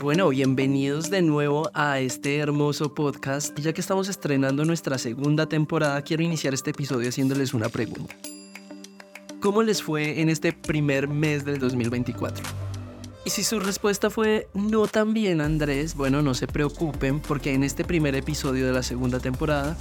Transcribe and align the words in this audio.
Bueno, 0.00 0.28
bienvenidos 0.28 1.10
de 1.10 1.22
nuevo 1.22 1.72
a 1.74 1.98
este 1.98 2.36
hermoso 2.38 2.94
podcast. 2.94 3.58
Ya 3.58 3.72
que 3.72 3.80
estamos 3.80 4.08
estrenando 4.08 4.64
nuestra 4.64 4.96
segunda 4.96 5.48
temporada, 5.48 6.00
quiero 6.02 6.22
iniciar 6.22 6.54
este 6.54 6.70
episodio 6.70 7.08
haciéndoles 7.08 7.52
una 7.52 7.68
pregunta. 7.68 8.14
¿Cómo 9.40 9.64
les 9.64 9.82
fue 9.82 10.20
en 10.20 10.28
este 10.28 10.52
primer 10.52 11.08
mes 11.08 11.44
del 11.44 11.58
2024? 11.58 12.44
Y 13.24 13.30
si 13.30 13.42
su 13.42 13.58
respuesta 13.58 14.08
fue 14.08 14.46
no 14.54 14.86
tan 14.86 15.14
bien, 15.14 15.40
Andrés, 15.40 15.96
bueno, 15.96 16.22
no 16.22 16.32
se 16.34 16.46
preocupen 16.46 17.18
porque 17.18 17.52
en 17.52 17.64
este 17.64 17.84
primer 17.84 18.14
episodio 18.14 18.66
de 18.66 18.72
la 18.72 18.84
segunda 18.84 19.18
temporada 19.18 19.76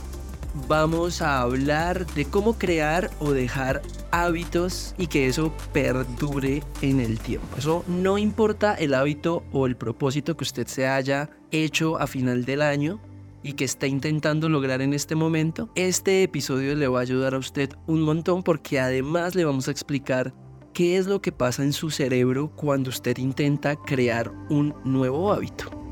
vamos 0.68 1.22
a 1.22 1.42
hablar 1.42 2.06
de 2.14 2.26
cómo 2.26 2.58
crear 2.58 3.12
o 3.20 3.32
dejar 3.32 3.82
hábitos 4.12 4.96
y 4.98 5.08
que 5.08 5.28
eso 5.28 5.54
perdure 5.74 6.64
en 6.82 7.00
el 7.00 7.20
tiempo. 7.20 7.48
Eso 7.58 7.84
no 7.88 8.18
importa 8.18 8.74
el 8.74 8.94
hábito 8.94 9.44
o 9.52 9.68
el 9.68 9.76
propósito 9.76 10.36
que 10.36 10.44
usted 10.44 10.68
se 10.68 10.88
haya 10.88 11.30
hecho 11.52 12.00
a 12.00 12.08
final 12.08 12.46
del 12.46 12.62
año 12.62 13.00
y 13.44 13.54
que 13.54 13.66
está 13.66 13.88
intentando 13.88 14.50
lograr 14.50 14.82
en 14.82 14.94
este 14.94 15.16
momento. 15.16 15.70
Este 15.76 16.24
episodio 16.24 16.76
le 16.76 16.88
va 16.88 17.00
a 17.00 17.04
ayudar 17.04 17.34
a 17.34 17.38
usted 17.38 17.70
un 17.86 18.02
montón 18.02 18.44
porque 18.44 18.80
además 18.80 19.36
le 19.36 19.46
vamos 19.46 19.68
a 19.68 19.72
explicar 19.72 20.34
qué 20.74 20.98
es 20.98 21.08
lo 21.08 21.22
que 21.22 21.32
pasa 21.32 21.64
en 21.64 21.74
su 21.74 21.90
cerebro 21.90 22.52
cuando 22.56 22.90
usted 22.90 23.18
intenta 23.18 23.76
crear 23.76 24.32
un 24.50 24.76
nuevo 24.84 25.32
hábito. 25.32 25.87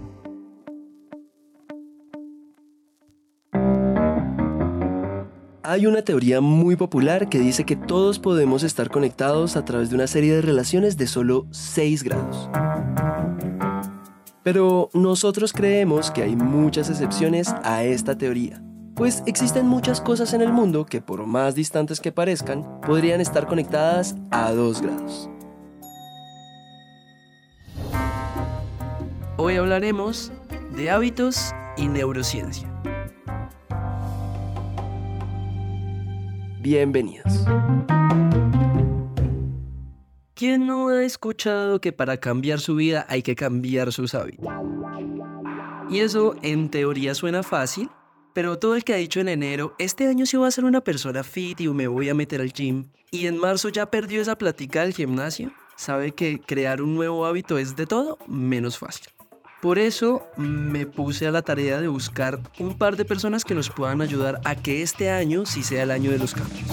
Hay 5.68 5.88
una 5.88 6.04
teoría 6.04 6.42
muy 6.42 6.76
popular 6.76 7.28
que 7.28 7.40
dice 7.40 7.64
que 7.64 7.76
todos 7.76 8.20
podemos 8.20 8.62
estar 8.62 8.92
conectados 8.92 9.58
a 9.58 9.66
través 9.66 9.90
de 9.90 9.96
una 9.96 10.06
serie 10.06 10.36
de 10.36 10.44
relaciones 10.44 10.96
de 10.96 11.08
solo 11.08 11.48
6 11.50 12.04
grados. 12.04 12.52
Pero 14.44 14.92
nosotros 14.94 15.54
creemos 15.54 16.12
que 16.12 16.22
hay 16.22 16.36
muchas 16.36 16.92
excepciones 16.92 17.52
a 17.64 17.84
esta 17.84 18.16
teoría, 18.16 18.62
pues 18.94 19.24
existen 19.26 19.66
muchas 19.66 20.02
cosas 20.02 20.36
en 20.36 20.42
el 20.42 20.54
mundo 20.54 20.86
que 20.86 21.02
por 21.02 21.26
más 21.26 21.56
distantes 21.56 22.00
que 22.00 22.12
parezcan, 22.12 22.80
podrían 22.82 23.20
estar 23.20 23.48
conectadas 23.48 24.16
a 24.30 24.52
2 24.52 24.82
grados. 24.84 25.30
Hoy 29.38 29.56
hablaremos 29.56 30.32
de 30.76 30.92
hábitos 30.92 31.56
y 31.76 31.88
neurociencia. 31.88 32.75
Bienvenidos. 36.66 37.46
¿Quién 40.34 40.66
no 40.66 40.88
ha 40.88 41.04
escuchado 41.04 41.80
que 41.80 41.94
para 41.94 42.18
cambiar 42.18 42.60
su 42.60 42.74
vida 42.74 43.06
hay 43.08 43.22
que 43.22 43.36
cambiar 43.36 43.94
sus 43.94 44.16
hábitos? 44.16 44.48
Y 45.92 46.00
eso 46.00 46.34
en 46.42 46.72
teoría 46.72 47.14
suena 47.14 47.44
fácil, 47.44 47.92
pero 48.34 48.58
todo 48.58 48.76
el 48.76 48.84
que 48.84 48.96
ha 48.96 48.98
dicho 48.98 49.20
en 49.20 49.30
enero, 49.30 49.76
este 49.78 50.08
año 50.08 50.26
sí 50.26 50.38
voy 50.38 50.48
a 50.48 50.52
ser 50.52 50.66
una 50.66 50.82
persona 50.82 51.24
fit 51.24 51.62
y 51.62 51.68
me 51.68 51.88
voy 51.88 52.10
a 52.10 52.16
meter 52.16 52.42
al 52.42 52.52
gym, 52.52 52.86
y 53.12 53.28
en 53.28 53.38
marzo 53.38 53.70
ya 53.70 53.92
perdió 53.92 54.20
esa 54.20 54.36
plática 54.36 54.82
del 54.82 54.96
gimnasio, 54.96 55.54
sabe 55.76 56.14
que 56.14 56.40
crear 56.40 56.82
un 56.82 56.96
nuevo 56.96 57.28
hábito 57.28 57.60
es 57.60 57.76
de 57.76 57.86
todo 57.86 58.18
menos 58.28 58.80
fácil. 58.80 59.15
Por 59.66 59.80
eso 59.80 60.22
me 60.38 60.86
puse 60.86 61.26
a 61.26 61.32
la 61.32 61.42
tarea 61.42 61.82
de 61.82 61.88
buscar 61.88 62.40
un 62.60 62.78
par 62.78 62.98
de 62.98 63.04
personas 63.04 63.44
que 63.44 63.56
nos 63.56 63.72
puedan 63.72 64.00
ayudar 64.00 64.40
a 64.46 64.54
que 64.54 64.84
este 64.84 65.10
año 65.10 65.48
sí 65.48 65.64
sea 65.64 65.82
el 65.82 65.90
año 65.90 66.12
de 66.12 66.20
los 66.20 66.36
cambios. 66.36 66.70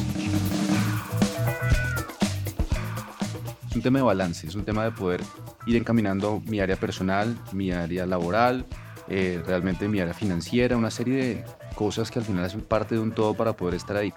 Es 3.66 3.76
un 3.76 3.80
tema 3.80 4.00
de 4.00 4.04
balance, 4.04 4.46
es 4.46 4.54
un 4.54 4.66
tema 4.66 4.84
de 4.84 4.90
poder 4.90 5.22
ir 5.66 5.76
encaminando 5.76 6.42
mi 6.44 6.60
área 6.60 6.76
personal, 6.76 7.34
mi 7.52 7.72
área 7.72 8.04
laboral, 8.04 8.66
eh, 9.08 9.42
realmente 9.46 9.88
mi 9.88 9.98
área 10.00 10.12
financiera, 10.12 10.76
una 10.76 10.90
serie 10.90 11.16
de 11.16 11.44
cosas 11.74 12.10
que 12.10 12.18
al 12.18 12.26
final 12.26 12.44
hacen 12.44 12.60
parte 12.60 12.96
de 12.96 13.00
un 13.00 13.12
todo 13.12 13.32
para 13.32 13.54
poder 13.54 13.76
estar 13.76 13.96
ahí 13.96 14.12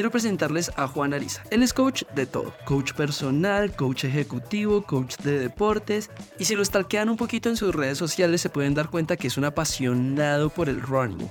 quiero 0.00 0.10
presentarles 0.10 0.72
a 0.76 0.88
Juan 0.88 1.12
Ariza. 1.12 1.42
Él 1.50 1.62
es 1.62 1.74
coach 1.74 2.04
de 2.14 2.24
todo, 2.24 2.54
coach 2.64 2.94
personal, 2.94 3.76
coach 3.76 4.04
ejecutivo, 4.04 4.80
coach 4.80 5.18
de 5.18 5.38
deportes, 5.38 6.08
y 6.38 6.46
si 6.46 6.56
lo 6.56 6.64
stalkean 6.64 7.10
un 7.10 7.18
poquito 7.18 7.50
en 7.50 7.56
sus 7.58 7.74
redes 7.74 7.98
sociales 7.98 8.40
se 8.40 8.48
pueden 8.48 8.72
dar 8.72 8.88
cuenta 8.88 9.18
que 9.18 9.26
es 9.26 9.36
un 9.36 9.44
apasionado 9.44 10.48
por 10.48 10.70
el 10.70 10.80
running. 10.80 11.28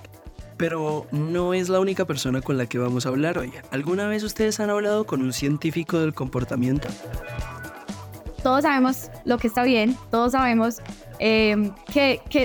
Pero 0.56 1.08
no 1.12 1.56
es 1.56 1.68
la 1.68 1.80
única 1.80 2.06
persona 2.06 2.42
con 2.42 2.60
la 2.60 2.68
que 2.68 2.78
vamos 2.78 3.08
a 3.08 3.10
hablar 3.10 3.40
hoy. 3.40 3.52
¿Alguna 3.72 4.08
vez 4.08 4.22
ustedes 4.22 4.60
han 4.60 4.70
hablado 4.70 5.08
con 5.08 5.24
un 5.24 5.34
científico 5.34 5.98
del 5.98 6.14
comportamiento? 6.14 6.90
Todos 8.44 8.62
sabemos 8.62 9.10
lo 9.26 9.40
que 9.40 9.48
está 9.48 9.64
bien, 9.64 9.98
todos 10.12 10.34
sabemos 10.34 10.84
eh, 11.18 11.72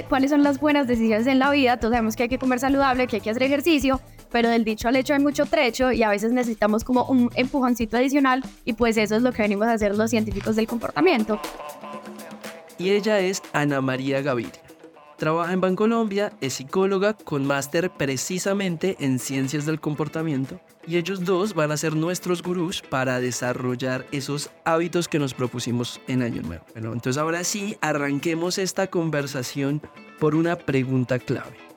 cuáles 0.09 0.31
son 0.31 0.43
las 0.43 0.59
buenas 0.59 0.87
decisiones 0.87 1.27
en 1.27 1.39
la 1.39 1.51
vida, 1.51 1.77
todos 1.77 1.93
sabemos 1.93 2.17
que 2.17 2.23
hay 2.23 2.29
que 2.31 2.39
comer 2.39 2.61
saludable, 2.61 3.09
que 3.09 3.17
hay 3.17 3.23
que 3.23 3.29
hacer 3.29 3.43
ejercicio, 3.43 4.01
pero 4.35 4.49
del 4.49 4.65
dicho 4.65 4.89
al 4.89 4.97
hecho 4.97 5.15
hay 5.15 5.21
mucho 5.21 5.47
trecho 5.47 5.93
y 5.93 6.03
a 6.03 6.09
veces 6.09 6.33
necesitamos 6.33 6.83
como 6.83 7.05
un 7.05 7.31
empujoncito 7.37 7.97
adicional 7.97 8.43
y 8.65 8.73
pues 8.73 8.97
eso 8.97 9.15
es 9.15 9.23
lo 9.23 9.31
que 9.31 9.43
venimos 9.43 9.69
a 9.69 9.75
hacer 9.75 9.97
los 9.97 10.11
científicos 10.11 10.57
del 10.57 10.67
comportamiento. 10.67 11.39
Y 12.77 12.91
ella 12.91 13.21
es 13.21 13.41
Ana 13.53 13.81
María 13.81 14.23
Gaviria. 14.23 14.61
Trabaja 15.19 15.53
en 15.53 15.61
Bancolombia, 15.61 16.33
es 16.41 16.55
psicóloga 16.55 17.13
con 17.13 17.47
máster 17.47 17.91
precisamente 17.91 18.97
en 18.99 19.21
ciencias 19.21 19.67
del 19.67 19.79
comportamiento 19.79 20.61
y 20.85 20.97
ellos 20.97 21.25
dos 21.25 21.55
van 21.55 21.71
a 21.71 21.77
ser 21.77 21.95
nuestros 21.95 22.43
gurús 22.43 22.83
para 22.83 23.21
desarrollar 23.21 24.05
esos 24.11 24.51
hábitos 24.65 25.07
que 25.07 25.21
nos 25.21 25.33
propusimos 25.33 26.01
en 26.09 26.23
Año 26.23 26.43
Nuevo. 26.43 26.65
Bueno, 26.73 26.93
entonces 26.93 27.23
ahora 27.23 27.45
sí, 27.45 27.77
arranquemos 27.81 28.59
esta 28.59 28.89
conversación 28.89 29.81
por 30.19 30.35
una 30.35 30.57
pregunta 30.57 31.21
clave. 31.21 31.74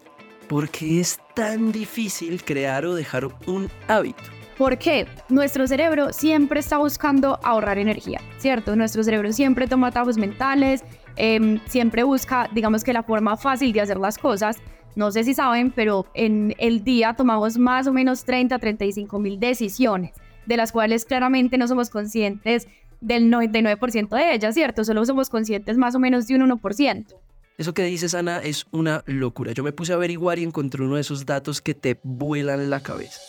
¿Por 0.47 0.69
qué 0.69 1.02
es 1.02 1.19
tan 1.35 1.74
difícil 1.74 2.41
crear 2.41 2.85
o 2.85 2.96
dejar 2.96 3.28
un 3.47 3.69
hábito? 3.90 4.24
Porque 4.58 5.06
nuestro 5.28 5.68
cerebro 5.68 6.13
siempre 6.13 6.62
está 6.62 6.78
buscando 6.78 7.38
ahorrar 7.44 7.78
energía, 7.78 8.22
¿cierto? 8.38 8.75
Nuestro 8.78 9.03
cerebro 9.03 9.34
siempre 9.34 9.68
toma 9.68 9.88
atajos 9.88 10.18
mentales, 10.18 10.86
em, 11.18 11.59
siempre 11.68 12.03
busca, 12.03 12.50
digamos 12.53 12.86
que 12.86 12.94
la 12.94 13.03
forma 13.03 13.36
fácil 13.36 13.74
de 13.74 13.81
hacer 13.81 13.97
las 13.97 14.18
cosas. 14.18 14.57
No 14.96 15.12
sé 15.12 15.25
si 15.25 15.34
saben, 15.34 15.69
pero 15.72 16.06
en 16.13 16.56
el 16.59 16.84
día 16.84 17.13
tomamos 17.13 17.57
más 17.57 17.86
o 17.86 17.94
menos 17.94 18.24
30, 18.24 18.57
35 18.57 19.19
mil 19.19 19.40
decisiones, 19.40 20.13
de 20.46 20.57
las 20.57 20.72
cuales 20.72 21.03
claramente 21.03 21.57
no 21.57 21.68
somos 21.68 21.90
conscientes 21.90 22.68
del 23.02 23.30
99% 23.30 24.16
de 24.16 24.34
ellas, 24.34 24.56
¿cierto? 24.56 24.86
Solo 24.86 25.06
somos 25.06 25.30
conscientes 25.30 25.78
más 25.78 25.94
o 25.94 26.00
menos 26.00 26.25
de 26.25 26.36
un 26.36 26.41
1%. 26.41 27.16
Eso 27.57 27.73
que 27.73 27.84
dices, 27.84 28.13
Ana, 28.13 28.38
es 28.38 28.68
una 28.69 29.03
locura. 29.07 29.51
Yo 29.51 29.63
me 29.63 29.72
puse 29.72 29.91
a 29.91 29.95
averiguar 29.95 30.38
y 30.38 30.44
encontré 30.44 30.84
uno 30.84 30.94
de 30.94 31.01
esos 31.01 31.25
datos 31.25 31.59
que 31.59 31.73
te 31.73 32.00
vuelan 32.03 32.69
la 32.69 32.81
cabeza. 32.81 33.19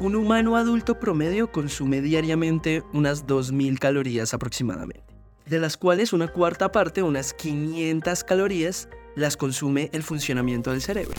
Un 0.00 0.16
humano 0.16 0.56
adulto 0.56 0.98
promedio 0.98 1.52
consume 1.52 2.00
diariamente 2.00 2.82
unas 2.94 3.26
2.000 3.26 3.78
calorías 3.78 4.32
aproximadamente, 4.32 5.04
de 5.44 5.58
las 5.58 5.76
cuales 5.76 6.14
una 6.14 6.28
cuarta 6.28 6.72
parte, 6.72 7.02
unas 7.02 7.34
500 7.34 8.24
calorías, 8.24 8.88
las 9.16 9.36
consume 9.36 9.90
el 9.92 10.02
funcionamiento 10.02 10.70
del 10.70 10.80
cerebro. 10.80 11.14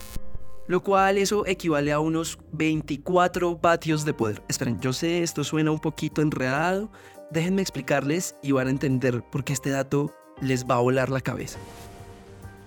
Lo 0.66 0.82
cual 0.82 1.18
eso 1.18 1.46
equivale 1.46 1.92
a 1.92 2.00
unos 2.00 2.36
24 2.50 3.58
vatios 3.58 4.04
de 4.04 4.12
poder. 4.12 4.42
Esperen, 4.48 4.80
yo 4.80 4.92
sé, 4.92 5.22
esto 5.22 5.44
suena 5.44 5.70
un 5.70 5.78
poquito 5.78 6.20
enredado. 6.20 6.90
Déjenme 7.30 7.62
explicarles 7.62 8.34
y 8.42 8.50
van 8.50 8.66
a 8.66 8.70
entender 8.70 9.22
por 9.30 9.44
qué 9.44 9.52
este 9.52 9.70
dato 9.70 10.12
les 10.44 10.64
va 10.64 10.76
a 10.76 10.80
volar 10.80 11.10
la 11.10 11.20
cabeza. 11.20 11.58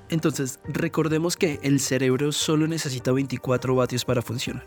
Entonces, 0.10 0.60
recordemos 0.66 1.36
que 1.36 1.60
el 1.64 1.80
cerebro 1.80 2.32
solo 2.32 2.68
necesita 2.68 3.12
24 3.12 3.76
vatios 3.76 4.06
para 4.06 4.22
funcionar. 4.22 4.66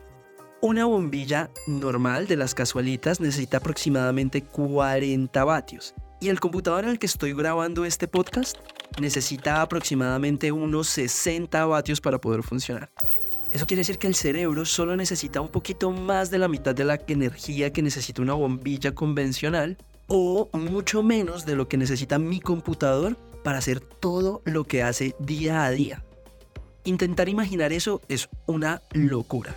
Una 0.62 0.84
bombilla 0.84 1.50
normal 1.66 2.26
de 2.26 2.36
las 2.36 2.54
casualitas 2.54 3.20
necesita 3.20 3.56
aproximadamente 3.56 4.42
40 4.42 5.42
vatios. 5.44 5.94
Y 6.20 6.28
el 6.28 6.38
computador 6.38 6.84
en 6.84 6.90
el 6.90 6.98
que 6.98 7.06
estoy 7.06 7.32
grabando 7.32 7.86
este 7.86 8.06
podcast 8.06 8.58
necesita 9.00 9.62
aproximadamente 9.62 10.52
unos 10.52 10.88
60 10.88 11.64
vatios 11.64 12.02
para 12.02 12.20
poder 12.20 12.42
funcionar. 12.42 12.90
Eso 13.52 13.66
quiere 13.66 13.80
decir 13.80 13.98
que 13.98 14.06
el 14.06 14.14
cerebro 14.14 14.66
solo 14.66 14.94
necesita 14.96 15.40
un 15.40 15.48
poquito 15.48 15.90
más 15.90 16.30
de 16.30 16.38
la 16.38 16.46
mitad 16.46 16.74
de 16.74 16.84
la 16.84 17.00
energía 17.08 17.72
que 17.72 17.80
necesita 17.80 18.20
una 18.20 18.34
bombilla 18.34 18.94
convencional 18.94 19.78
o 20.10 20.50
mucho 20.52 21.04
menos 21.04 21.46
de 21.46 21.54
lo 21.54 21.68
que 21.68 21.76
necesita 21.76 22.18
mi 22.18 22.40
computador 22.40 23.16
para 23.44 23.58
hacer 23.58 23.80
todo 23.80 24.42
lo 24.44 24.64
que 24.64 24.82
hace 24.82 25.14
día 25.20 25.64
a 25.64 25.70
día. 25.70 26.04
Intentar 26.84 27.28
imaginar 27.28 27.72
eso 27.72 28.02
es 28.08 28.28
una 28.46 28.82
locura. 28.92 29.54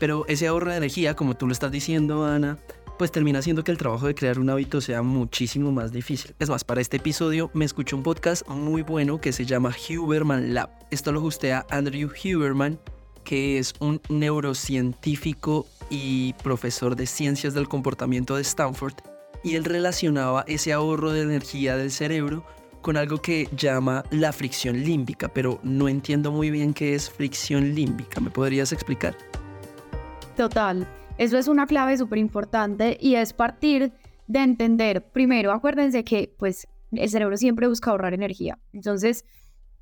Pero 0.00 0.26
ese 0.26 0.48
ahorro 0.48 0.72
de 0.72 0.78
energía, 0.78 1.14
como 1.14 1.36
tú 1.36 1.46
lo 1.46 1.52
estás 1.52 1.70
diciendo, 1.70 2.26
Ana, 2.26 2.58
pues 2.98 3.12
termina 3.12 3.38
haciendo 3.38 3.62
que 3.62 3.70
el 3.70 3.78
trabajo 3.78 4.08
de 4.08 4.16
crear 4.16 4.40
un 4.40 4.50
hábito 4.50 4.80
sea 4.80 5.02
muchísimo 5.02 5.70
más 5.70 5.92
difícil. 5.92 6.34
Es 6.40 6.50
más, 6.50 6.64
para 6.64 6.80
este 6.80 6.96
episodio 6.96 7.50
me 7.54 7.64
escuché 7.64 7.94
un 7.94 8.02
podcast 8.02 8.46
muy 8.48 8.82
bueno 8.82 9.20
que 9.20 9.32
se 9.32 9.46
llama 9.46 9.74
Huberman 9.88 10.54
Lab. 10.54 10.70
Esto 10.90 11.12
lo 11.12 11.20
a 11.24 11.66
Andrew 11.70 12.10
Huberman, 12.10 12.80
que 13.22 13.58
es 13.58 13.74
un 13.78 14.00
neurocientífico 14.08 15.66
y 15.88 16.32
profesor 16.42 16.96
de 16.96 17.06
ciencias 17.06 17.54
del 17.54 17.68
comportamiento 17.68 18.34
de 18.34 18.42
Stanford 18.42 19.13
y 19.44 19.54
él 19.54 19.64
relacionaba 19.64 20.44
ese 20.48 20.72
ahorro 20.72 21.12
de 21.12 21.22
energía 21.22 21.76
del 21.76 21.92
cerebro 21.92 22.44
con 22.80 22.96
algo 22.96 23.18
que 23.18 23.48
llama 23.56 24.04
la 24.10 24.32
fricción 24.32 24.82
límbica, 24.82 25.28
pero 25.28 25.60
no 25.62 25.88
entiendo 25.88 26.32
muy 26.32 26.50
bien 26.50 26.74
qué 26.74 26.94
es 26.94 27.08
fricción 27.08 27.74
límbica. 27.74 28.20
¿Me 28.20 28.30
podrías 28.30 28.72
explicar? 28.72 29.16
Total, 30.36 30.88
eso 31.16 31.38
es 31.38 31.46
una 31.46 31.66
clave 31.66 31.96
súper 31.96 32.18
importante 32.18 32.98
y 33.00 33.14
es 33.14 33.32
partir 33.32 33.92
de 34.26 34.38
entender, 34.40 35.02
primero, 35.12 35.52
acuérdense 35.52 36.04
que 36.04 36.34
pues 36.38 36.66
el 36.92 37.08
cerebro 37.08 37.36
siempre 37.36 37.68
busca 37.68 37.90
ahorrar 37.90 38.14
energía. 38.14 38.58
Entonces, 38.72 39.24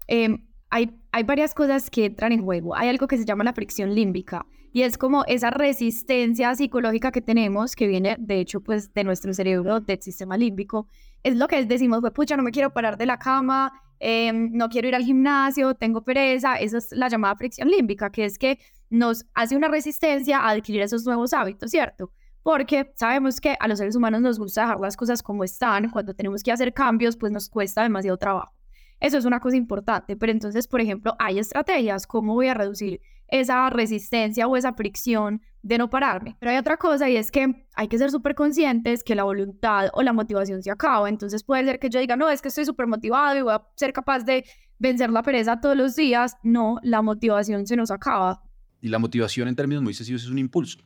em, 0.07 0.47
hay, 0.71 0.91
hay 1.13 1.23
varias 1.23 1.55
cosas 1.55 1.91
que 1.91 2.07
entran 2.07 2.33
en 2.33 2.43
juego. 2.43 2.75
Hay 2.75 2.89
algo 2.89 3.07
que 3.07 3.17
se 3.17 3.25
llama 3.25 3.45
la 3.45 3.53
fricción 3.53 3.95
límbica 3.95 4.47
y 4.73 4.83
es 4.83 4.97
como 4.97 5.25
esa 5.27 5.51
resistencia 5.51 6.55
psicológica 6.55 7.13
que 7.13 7.21
tenemos, 7.21 7.77
que 7.77 7.87
viene 7.87 8.17
de 8.19 8.41
hecho 8.41 8.61
pues 8.63 8.93
de 8.95 9.05
nuestro 9.05 9.35
cerebro, 9.35 9.81
del 9.81 10.01
sistema 10.01 10.37
límbico. 10.37 10.89
Es 11.23 11.37
lo 11.37 11.47
que 11.47 11.65
decimos, 11.67 12.01
pues 12.01 12.13
pucha, 12.13 12.37
no 12.37 12.43
me 12.43 12.51
quiero 12.51 12.73
parar 12.73 12.97
de 12.97 13.05
la 13.07 13.19
cama, 13.19 13.73
em, 14.01 14.51
no 14.53 14.71
quiero 14.71 14.89
ir 14.89 14.95
al 14.95 15.05
gimnasio, 15.05 15.75
tengo 15.75 16.03
pereza. 16.03 16.57
Esa 16.57 16.79
es 16.79 16.91
la 16.93 17.09
llamada 17.09 17.37
fricción 17.37 17.69
límbica, 17.69 18.11
que 18.11 18.25
es 18.25 18.39
que 18.39 18.59
nos 18.89 19.27
hace 19.35 19.57
una 19.57 19.69
resistencia 19.69 20.39
a 20.39 20.51
adquirir 20.51 20.83
esos 20.83 21.05
nuevos 21.05 21.33
hábitos, 21.35 21.71
¿cierto? 21.71 22.11
Porque 22.43 22.93
sabemos 22.97 23.41
que 23.41 23.57
a 23.61 23.69
los 23.69 23.79
seres 23.79 23.95
humanos 23.95 24.23
nos 24.23 24.39
gusta 24.39 24.63
dejar 24.63 24.81
las 24.81 24.97
cosas 24.97 25.23
como 25.23 25.45
están. 25.45 25.91
Cuando 25.91 26.15
tenemos 26.15 26.43
que 26.43 26.51
hacer 26.51 26.73
cambios, 26.73 27.17
pues 27.17 27.31
nos 27.31 27.49
cuesta 27.49 27.83
demasiado 27.83 28.17
trabajo. 28.17 28.53
Eso 29.01 29.19
es 29.19 29.25
una 29.25 29.41
cosa 29.41 29.57
importante, 29.57 30.17
pero 30.17 30.33
entonces, 30.33 30.69
por 30.69 30.81
ejemplo, 30.81 31.15
hay 31.19 31.41
estrategias, 31.41 32.07
¿cómo 32.07 32.35
voy 32.35 32.47
a 32.47 32.55
reducir 32.55 33.01
esa 33.33 33.69
resistencia 33.71 34.47
o 34.47 34.57
esa 34.57 34.75
fricción 34.75 35.43
de 35.63 35.79
no 35.79 35.91
pararme? 35.91 36.37
Pero 36.39 36.53
hay 36.53 36.59
otra 36.59 36.77
cosa 36.77 37.09
y 37.09 37.17
es 37.17 37.33
que 37.33 37.67
hay 37.75 37.89
que 37.89 37.99
ser 37.99 38.11
súper 38.11 38.37
conscientes 38.37 39.03
que 39.03 39.17
la 39.17 39.25
voluntad 39.25 39.89
o 39.95 40.03
la 40.03 40.13
motivación 40.13 40.63
se 40.63 40.71
acaba. 40.71 41.09
Entonces 41.09 41.43
puede 41.43 41.65
ser 41.65 41.81
que 41.81 41.91
yo 41.91 41.99
diga, 41.99 42.15
no, 42.15 42.31
es 42.31 42.43
que 42.43 42.49
estoy 42.49 42.65
súper 42.65 42.87
motivado 42.87 43.39
y 43.39 43.43
voy 43.43 43.55
a 43.55 43.67
ser 43.75 43.93
capaz 43.93 44.21
de 44.21 44.45
vencer 44.79 45.11
la 45.11 45.23
pereza 45.23 45.61
todos 45.61 45.77
los 45.77 45.97
días. 45.97 46.37
No, 46.45 46.79
la 46.83 47.03
motivación 47.03 47.67
se 47.67 47.75
nos 47.75 47.91
acaba. 47.91 48.43
Y 48.81 48.89
la 48.89 48.99
motivación 48.99 49.49
en 49.49 49.57
términos 49.57 49.83
muy 49.83 49.95
sencillos 49.95 50.25
es 50.25 50.31
un 50.31 50.39
impulso. 50.39 50.79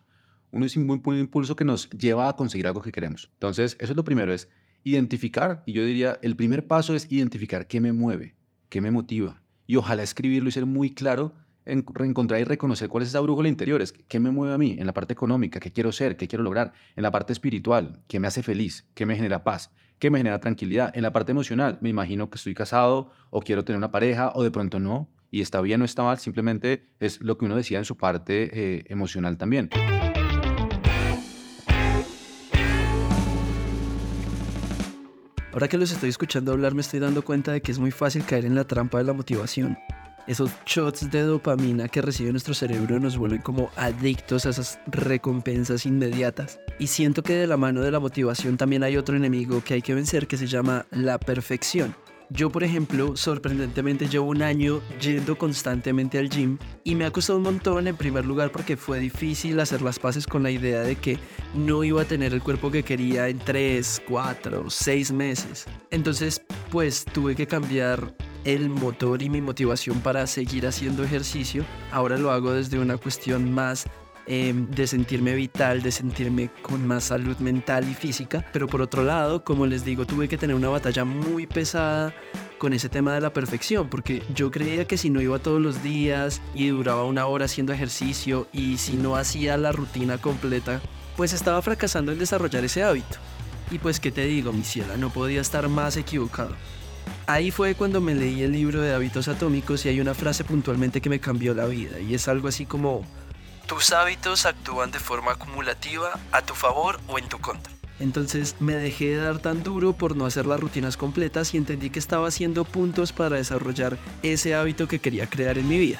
Uno 0.52 0.64
es 0.64 0.76
un, 0.76 0.88
un 1.04 1.18
impulso 1.18 1.56
que 1.56 1.64
nos 1.64 1.90
lleva 1.90 2.28
a 2.28 2.36
conseguir 2.36 2.66
algo 2.66 2.80
que 2.80 2.92
queremos. 2.92 3.30
Entonces, 3.34 3.76
eso 3.80 3.92
es 3.92 3.96
lo 3.96 4.04
primero, 4.04 4.32
es 4.32 4.48
identificar, 4.84 5.64
y 5.66 5.72
yo 5.72 5.84
diría, 5.84 6.16
el 6.22 6.36
primer 6.36 6.68
paso 6.68 6.94
es 6.94 7.10
identificar 7.10 7.66
qué 7.66 7.80
me 7.80 7.92
mueve, 7.92 8.36
qué 8.68 8.80
me 8.80 8.92
motiva, 8.92 9.42
y 9.66 9.74
ojalá 9.74 10.04
escribirlo 10.04 10.48
y 10.48 10.52
ser 10.52 10.64
muy 10.64 10.94
claro 10.94 11.34
en 11.66 11.84
reencontrar 11.86 12.40
y 12.40 12.44
reconocer 12.44 12.88
cuál 12.88 13.02
es 13.02 13.10
esa 13.10 13.20
brújula 13.20 13.48
interior, 13.48 13.82
es 13.82 13.92
qué 13.92 14.18
me 14.18 14.30
mueve 14.30 14.54
a 14.54 14.58
mí 14.58 14.76
en 14.78 14.86
la 14.86 14.94
parte 14.94 15.12
económica, 15.12 15.60
qué 15.60 15.72
quiero 15.72 15.92
ser, 15.92 16.16
qué 16.16 16.28
quiero 16.28 16.42
lograr, 16.42 16.72
en 16.94 17.02
la 17.02 17.10
parte 17.10 17.32
espiritual, 17.32 18.00
qué 18.08 18.20
me 18.20 18.28
hace 18.28 18.42
feliz, 18.42 18.86
qué 18.94 19.04
me 19.04 19.16
genera 19.16 19.44
paz, 19.44 19.70
qué 19.98 20.10
me 20.10 20.18
genera 20.18 20.40
tranquilidad, 20.40 20.96
en 20.96 21.02
la 21.02 21.12
parte 21.12 21.32
emocional, 21.32 21.78
me 21.80 21.88
imagino 21.88 22.30
que 22.30 22.36
estoy 22.36 22.54
casado 22.54 23.10
o 23.30 23.42
quiero 23.42 23.64
tener 23.64 23.78
una 23.78 23.90
pareja 23.90 24.32
o 24.34 24.42
de 24.42 24.50
pronto 24.50 24.78
no, 24.78 25.10
y 25.30 25.40
está 25.40 25.60
bien 25.60 25.82
o 25.82 25.84
está 25.84 26.02
mal, 26.02 26.18
simplemente 26.18 26.88
es 27.00 27.20
lo 27.20 27.36
que 27.36 27.44
uno 27.44 27.56
decía 27.56 27.78
en 27.78 27.84
su 27.84 27.96
parte 27.96 28.50
eh, 28.52 28.84
emocional 28.88 29.36
también. 29.36 29.68
Ahora 35.52 35.68
que 35.68 35.78
los 35.78 35.90
estoy 35.90 36.10
escuchando 36.10 36.52
hablar 36.52 36.74
me 36.74 36.82
estoy 36.82 37.00
dando 37.00 37.22
cuenta 37.22 37.50
de 37.50 37.62
que 37.62 37.72
es 37.72 37.78
muy 37.78 37.90
fácil 37.90 38.24
caer 38.26 38.44
en 38.44 38.54
la 38.54 38.64
trampa 38.64 38.98
de 38.98 39.04
la 39.04 39.14
motivación. 39.14 39.78
Esos 40.26 40.50
shots 40.66 41.08
de 41.10 41.22
dopamina 41.22 41.86
que 41.86 42.02
recibe 42.02 42.32
nuestro 42.32 42.52
cerebro 42.52 42.98
nos 42.98 43.16
vuelven 43.16 43.42
como 43.42 43.70
adictos 43.76 44.44
a 44.44 44.50
esas 44.50 44.80
recompensas 44.88 45.86
inmediatas. 45.86 46.58
Y 46.80 46.88
siento 46.88 47.22
que 47.22 47.34
de 47.34 47.46
la 47.46 47.56
mano 47.56 47.80
de 47.80 47.92
la 47.92 48.00
motivación 48.00 48.56
también 48.56 48.82
hay 48.82 48.96
otro 48.96 49.16
enemigo 49.16 49.62
que 49.62 49.74
hay 49.74 49.82
que 49.82 49.94
vencer 49.94 50.26
que 50.26 50.36
se 50.36 50.48
llama 50.48 50.84
la 50.90 51.18
perfección. 51.18 51.94
Yo, 52.28 52.50
por 52.50 52.64
ejemplo, 52.64 53.16
sorprendentemente 53.16 54.08
llevo 54.08 54.26
un 54.26 54.42
año 54.42 54.80
yendo 55.00 55.38
constantemente 55.38 56.18
al 56.18 56.28
gym 56.28 56.58
y 56.82 56.96
me 56.96 57.04
ha 57.04 57.12
costado 57.12 57.38
un 57.38 57.44
montón 57.44 57.86
en 57.86 57.96
primer 57.96 58.24
lugar 58.24 58.50
porque 58.50 58.76
fue 58.76 58.98
difícil 58.98 59.60
hacer 59.60 59.80
las 59.80 60.00
paces 60.00 60.26
con 60.26 60.42
la 60.42 60.50
idea 60.50 60.80
de 60.80 60.96
que 60.96 61.20
no 61.54 61.84
iba 61.84 62.02
a 62.02 62.04
tener 62.04 62.32
el 62.32 62.42
cuerpo 62.42 62.72
que 62.72 62.82
quería 62.82 63.28
en 63.28 63.38
3, 63.38 64.02
4, 64.08 64.68
6 64.68 65.12
meses. 65.12 65.66
Entonces, 65.92 66.42
pues 66.72 67.04
tuve 67.04 67.36
que 67.36 67.46
cambiar 67.46 68.12
el 68.46 68.70
motor 68.70 69.20
y 69.20 69.28
mi 69.28 69.42
motivación 69.42 70.00
para 70.00 70.26
seguir 70.26 70.66
haciendo 70.66 71.04
ejercicio. 71.04 71.66
Ahora 71.92 72.16
lo 72.16 72.30
hago 72.30 72.52
desde 72.52 72.78
una 72.78 72.96
cuestión 72.96 73.52
más 73.52 73.86
Em, 74.28 74.68
de 74.72 74.88
sentirme 74.88 75.36
vital, 75.36 75.82
de 75.82 75.92
sentirme 75.92 76.50
con 76.60 76.84
más 76.84 77.04
salud 77.04 77.36
mental 77.36 77.88
y 77.88 77.94
física. 77.94 78.44
Pero 78.52 78.66
por 78.66 78.82
otro 78.82 79.04
lado, 79.04 79.44
como 79.44 79.66
les 79.66 79.84
digo, 79.84 80.04
tuve 80.04 80.26
que 80.26 80.36
tener 80.36 80.56
una 80.56 80.68
batalla 80.68 81.04
muy 81.04 81.46
pesada 81.46 82.12
con 82.58 82.72
ese 82.72 82.88
tema 82.88 83.14
de 83.14 83.20
la 83.20 83.32
perfección, 83.32 83.88
porque 83.88 84.24
yo 84.34 84.50
creía 84.50 84.84
que 84.84 84.98
si 84.98 85.10
no 85.10 85.20
iba 85.20 85.38
todos 85.38 85.60
los 85.60 85.80
días 85.80 86.42
y 86.54 86.68
duraba 86.68 87.04
una 87.04 87.26
hora 87.26 87.44
haciendo 87.44 87.72
ejercicio 87.72 88.48
y 88.52 88.78
si 88.78 88.94
no 88.94 89.14
hacía 89.14 89.56
la 89.58 89.70
rutina 89.70 90.18
completa, 90.18 90.80
pues 91.16 91.32
estaba 91.32 91.62
fracasando 91.62 92.10
en 92.10 92.18
desarrollar 92.18 92.64
ese 92.64 92.82
hábito. 92.82 93.18
Y 93.70 93.78
pues, 93.78 94.00
¿qué 94.00 94.10
te 94.10 94.24
digo, 94.24 94.52
mi 94.52 94.64
ciela? 94.64 94.96
No 94.96 95.10
podía 95.10 95.40
estar 95.40 95.68
más 95.68 95.96
equivocado. 95.96 96.56
Ahí 97.28 97.50
fue 97.50 97.74
cuando 97.74 98.00
me 98.00 98.14
leí 98.14 98.42
el 98.44 98.52
libro 98.52 98.80
de 98.80 98.94
hábitos 98.94 99.26
atómicos 99.26 99.84
y 99.84 99.88
hay 99.88 100.00
una 100.00 100.14
frase 100.14 100.44
puntualmente 100.44 101.00
que 101.00 101.10
me 101.10 101.18
cambió 101.18 101.54
la 101.54 101.66
vida 101.66 101.98
y 101.98 102.14
es 102.14 102.28
algo 102.28 102.46
así 102.46 102.66
como 102.66 103.04
tus 103.66 103.92
hábitos 103.92 104.46
actúan 104.46 104.92
de 104.92 105.00
forma 105.00 105.32
acumulativa 105.32 106.20
a 106.30 106.42
tu 106.42 106.54
favor 106.54 107.00
o 107.08 107.18
en 107.18 107.28
tu 107.28 107.38
contra. 107.38 107.72
Entonces 107.98 108.54
me 108.60 108.74
dejé 108.74 109.16
de 109.16 109.16
dar 109.16 109.40
tan 109.40 109.64
duro 109.64 109.92
por 109.92 110.16
no 110.16 110.24
hacer 110.24 110.46
las 110.46 110.60
rutinas 110.60 110.96
completas 110.96 111.52
y 111.52 111.56
entendí 111.56 111.90
que 111.90 111.98
estaba 111.98 112.28
haciendo 112.28 112.64
puntos 112.64 113.12
para 113.12 113.36
desarrollar 113.36 113.98
ese 114.22 114.54
hábito 114.54 114.86
que 114.86 115.00
quería 115.00 115.26
crear 115.26 115.58
en 115.58 115.66
mi 115.66 115.78
vida. 115.78 115.98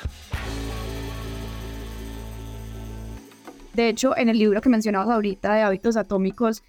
De 3.74 3.88
hecho, 3.88 4.16
en 4.16 4.28
el 4.28 4.38
libro 4.38 4.60
que 4.60 4.68
mencionabas 4.68 5.08
ahorita 5.08 5.54
de 5.54 5.62
hábitos 5.62 5.96
atómicos, 5.96 6.62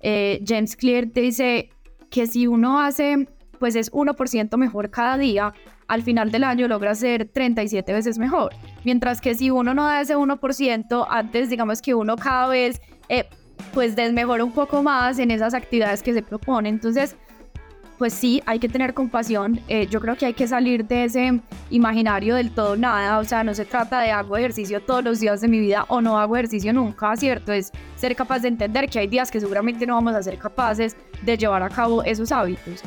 eh, 0.00 0.40
James 0.46 0.76
Clear 0.76 1.12
dice 1.12 1.70
que 2.10 2.26
si 2.26 2.46
uno 2.46 2.80
hace, 2.80 3.26
pues 3.58 3.76
es 3.76 3.90
1% 3.92 4.56
mejor 4.56 4.90
cada 4.90 5.18
día, 5.18 5.54
al 5.86 6.02
final 6.02 6.30
del 6.30 6.44
año 6.44 6.68
logra 6.68 6.94
ser 6.94 7.28
37 7.28 7.92
veces 7.92 8.18
mejor. 8.18 8.52
Mientras 8.84 9.20
que 9.20 9.34
si 9.34 9.50
uno 9.50 9.74
no 9.74 9.84
da 9.84 10.00
ese 10.00 10.16
1%, 10.16 11.06
antes 11.08 11.50
digamos 11.50 11.82
que 11.82 11.94
uno 11.94 12.16
cada 12.16 12.48
vez 12.48 12.80
eh, 13.08 13.26
pues 13.72 13.96
desmejora 13.96 14.44
un 14.44 14.52
poco 14.52 14.82
más 14.82 15.18
en 15.18 15.30
esas 15.30 15.54
actividades 15.54 16.02
que 16.02 16.12
se 16.12 16.22
propone. 16.22 16.68
Entonces, 16.68 17.16
pues 17.98 18.12
sí, 18.12 18.42
hay 18.46 18.58
que 18.58 18.68
tener 18.68 18.92
compasión. 18.92 19.60
Eh, 19.68 19.86
yo 19.86 20.00
creo 20.00 20.16
que 20.16 20.26
hay 20.26 20.34
que 20.34 20.48
salir 20.48 20.86
de 20.86 21.04
ese 21.04 21.40
imaginario 21.70 22.34
del 22.34 22.50
todo 22.50 22.76
nada. 22.76 23.18
O 23.18 23.24
sea, 23.24 23.44
no 23.44 23.54
se 23.54 23.64
trata 23.64 24.00
de 24.00 24.10
hago 24.10 24.36
ejercicio 24.36 24.82
todos 24.82 25.04
los 25.04 25.20
días 25.20 25.40
de 25.40 25.48
mi 25.48 25.60
vida 25.60 25.84
o 25.88 26.00
no 26.00 26.18
hago 26.18 26.36
ejercicio 26.36 26.72
nunca, 26.72 27.16
¿cierto? 27.16 27.52
Es 27.52 27.70
ser 27.96 28.16
capaz 28.16 28.40
de 28.40 28.48
entender 28.48 28.88
que 28.88 28.98
hay 28.98 29.06
días 29.06 29.30
que 29.30 29.40
seguramente 29.40 29.86
no 29.86 29.94
vamos 29.94 30.14
a 30.14 30.22
ser 30.22 30.38
capaces 30.38 30.96
de 31.22 31.36
llevar 31.36 31.62
a 31.62 31.68
cabo 31.68 32.02
esos 32.02 32.32
hábitos. 32.32 32.82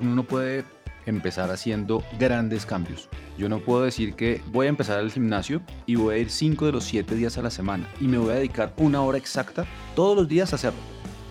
Uno 0.00 0.14
no 0.14 0.22
puede 0.24 0.64
empezar 1.06 1.50
haciendo 1.50 2.04
grandes 2.18 2.66
cambios. 2.66 3.08
Yo 3.38 3.48
no 3.48 3.60
puedo 3.60 3.82
decir 3.82 4.14
que 4.14 4.42
voy 4.48 4.66
a 4.66 4.70
empezar 4.70 5.00
el 5.00 5.10
gimnasio 5.10 5.62
y 5.86 5.94
voy 5.94 6.14
a 6.14 6.18
ir 6.18 6.30
5 6.30 6.66
de 6.66 6.72
los 6.72 6.84
7 6.84 7.14
días 7.14 7.38
a 7.38 7.42
la 7.42 7.50
semana 7.50 7.88
y 8.00 8.08
me 8.08 8.18
voy 8.18 8.32
a 8.32 8.36
dedicar 8.36 8.74
una 8.76 9.02
hora 9.02 9.18
exacta 9.18 9.64
todos 9.94 10.16
los 10.16 10.28
días 10.28 10.52
a 10.52 10.56
hacerlo. 10.56 10.80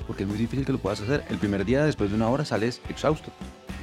Porque 0.08 0.24
es 0.24 0.30
muy 0.30 0.38
difícil 0.38 0.66
que 0.66 0.72
lo 0.72 0.80
puedas 0.80 1.02
hacer. 1.02 1.24
El 1.30 1.38
primer 1.38 1.66
día 1.66 1.84
después 1.84 2.10
de 2.10 2.16
una 2.16 2.30
hora 2.30 2.46
sales 2.46 2.82
exhausto. 2.90 3.32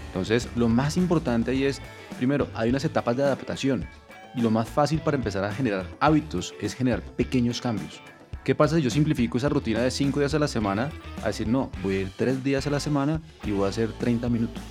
Entonces, 0.07 0.49
lo 0.57 0.69
más 0.69 0.97
importante 0.97 1.51
ahí 1.51 1.65
es, 1.65 1.81
primero, 2.19 2.49
hay 2.55 2.71
unas 2.71 2.85
etapas 2.85 3.17
de 3.17 3.25
adaptación. 3.25 3.87
Y 4.35 4.41
lo 4.41 4.51
más 4.51 4.69
fácil 4.69 5.01
para 5.01 5.17
empezar 5.17 5.45
a 5.45 5.53
generar 5.53 5.87
hábitos 6.01 6.55
es 6.61 6.75
generar 6.75 7.03
pequeños 7.03 7.61
cambios. 7.61 8.01
¿Qué 8.45 8.55
pasa 8.55 8.77
si 8.77 8.83
yo 8.83 8.91
simplifico 8.91 9.39
esa 9.39 9.49
rutina 9.49 9.81
de 9.81 9.91
5 9.91 10.19
días 10.19 10.35
a 10.35 10.39
la 10.39 10.49
semana 10.49 10.91
a 11.23 11.29
decir, 11.29 11.47
no, 11.47 11.71
voy 11.83 11.95
a 11.97 12.01
ir 12.01 12.13
3 12.17 12.43
días 12.43 12.67
a 12.67 12.71
la 12.71 12.81
semana 12.81 13.21
y 13.45 13.53
voy 13.53 13.67
a 13.67 13.69
hacer 13.69 13.93
30 13.93 14.29
minutos? 14.29 14.63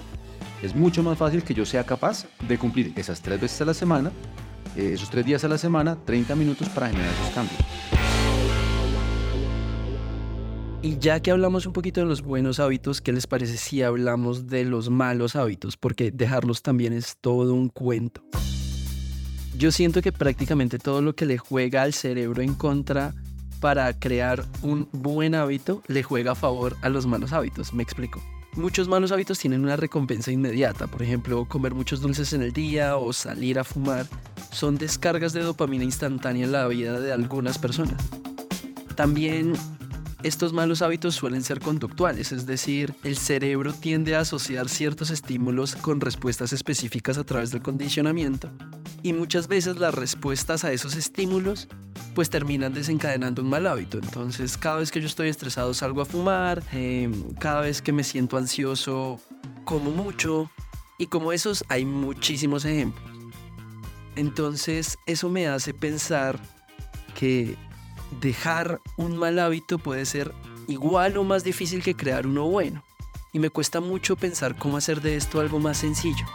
es 0.62 0.76
mucho 0.76 1.02
más 1.02 1.18
fácil 1.18 1.44
que 1.44 1.54
yo 1.54 1.66
sea 1.66 1.84
capaz 1.84 2.28
de 2.48 2.58
cumplir 2.58 2.94
esas 2.96 3.22
tres 3.22 3.42
veces 3.42 3.62
a 3.62 3.66
la 3.66 3.74
semana, 3.74 4.12
eh, 4.76 4.92
esos 4.94 5.10
tres 5.10 5.26
días 5.26 5.44
a 5.44 5.48
la 5.48 5.58
semana, 5.58 5.98
30 6.06 6.36
minutos 6.36 6.70
para 6.70 6.90
generar 6.90 7.12
esos 7.14 7.34
cambios. 7.34 7.60
Y 10.84 10.98
ya 10.98 11.20
que 11.20 11.30
hablamos 11.30 11.68
un 11.68 11.74
poquito 11.74 12.02
de 12.02 12.08
los 12.08 12.22
buenos 12.22 12.60
hábitos, 12.60 13.02
¿qué 13.02 13.12
les 13.12 13.28
parece 13.28 13.58
si 13.58 13.84
hablamos 13.84 14.48
de 14.48 14.66
los 14.66 14.90
malos 14.90 15.36
hábitos? 15.36 15.78
Porque 15.78 16.12
dejarlos 16.12 16.64
también 16.64 16.94
es 16.94 17.18
todo 17.22 17.54
un 17.54 17.70
cuento. 17.70 18.24
Yo 19.58 19.72
siento 19.72 20.02
que 20.02 20.12
prácticamente 20.12 20.80
todo 20.80 21.04
lo 21.04 21.14
que 21.14 21.26
le 21.26 21.38
juega 21.38 21.84
al 21.84 21.94
cerebro 21.94 22.42
en 22.42 22.56
contra 22.56 23.14
para 23.62 23.98
crear 23.98 24.44
un 24.64 24.90
buen 24.92 25.36
hábito 25.36 25.82
le 25.88 26.04
juega 26.04 26.34
a 26.34 26.36
favor 26.36 26.76
a 26.82 26.90
los 26.90 27.06
malos 27.06 27.32
hábitos. 27.32 27.74
Me 27.74 27.84
explico. 27.84 28.22
Muchos 28.54 28.90
malos 28.90 29.14
hábitos 29.14 29.40
tienen 29.40 29.64
una 29.64 29.78
recompensa 29.78 30.30
inmediata, 30.30 30.88
por 30.88 31.02
ejemplo, 31.02 31.46
comer 31.46 31.74
muchos 31.74 32.02
dulces 32.02 32.34
en 32.34 32.42
el 32.42 32.52
día 32.52 32.98
o 32.98 33.14
salir 33.14 33.58
a 33.58 33.64
fumar, 33.64 34.06
son 34.52 34.78
descargas 34.78 35.32
de 35.32 35.42
dopamina 35.42 35.86
instantánea 35.86 36.44
en 36.44 36.52
la 36.52 36.68
vida 36.68 37.00
de 37.00 37.14
algunas 37.14 37.58
personas. 37.58 38.04
También 38.96 39.54
estos 40.24 40.52
malos 40.52 40.82
hábitos 40.82 41.16
suelen 41.16 41.44
ser 41.44 41.62
conductuales, 41.62 42.34
es 42.34 42.46
decir, 42.46 42.94
el 43.06 43.16
cerebro 43.16 43.72
tiende 43.74 44.16
a 44.16 44.20
asociar 44.20 44.68
ciertos 44.68 45.12
estímulos 45.12 45.78
con 45.78 46.02
respuestas 46.02 46.52
específicas 46.52 47.18
a 47.18 47.24
través 47.24 47.52
del 47.52 47.62
condicionamiento. 47.62 48.50
Y 49.04 49.14
muchas 49.14 49.48
veces 49.48 49.78
las 49.78 49.96
respuestas 49.96 50.64
a 50.64 50.72
esos 50.72 50.96
estímulos 50.96 51.68
pues 52.14 52.30
terminan 52.30 52.74
desencadenando 52.74 53.42
un 53.42 53.50
mal 53.50 53.66
hábito. 53.66 53.98
Entonces 53.98 54.58
cada 54.58 54.78
vez 54.78 54.92
que 54.92 55.02
yo 55.02 55.08
estoy 55.08 55.30
estresado 55.30 55.74
salgo 55.74 56.02
a 56.02 56.06
fumar, 56.06 56.62
em, 56.72 57.34
cada 57.36 57.62
vez 57.62 57.82
que 57.82 57.92
me 57.92 58.04
siento 58.04 58.38
ansioso 58.38 59.20
como 59.66 59.92
mucho. 59.92 60.52
Y 60.98 61.08
como 61.08 61.32
esos 61.32 61.64
hay 61.68 61.84
muchísimos 61.84 62.64
ejemplos. 62.66 63.04
Entonces 64.16 64.98
eso 65.08 65.30
me 65.30 65.48
hace 65.48 65.74
pensar 65.74 66.40
que 67.16 67.56
dejar 68.20 68.82
un 68.98 69.18
mal 69.18 69.40
hábito 69.40 69.80
puede 69.80 70.06
ser 70.06 70.34
igual 70.68 71.18
o 71.18 71.24
más 71.24 71.44
difícil 71.44 71.82
que 71.82 71.96
crear 71.96 72.28
uno 72.28 72.48
bueno. 72.48 72.84
Y 73.34 73.40
me 73.40 73.50
cuesta 73.50 73.80
mucho 73.80 74.16
pensar 74.16 74.58
cómo 74.58 74.78
hacer 74.78 75.02
de 75.02 75.16
esto 75.16 75.40
algo 75.40 75.60
más 75.60 75.78
sencillo. 75.78 76.26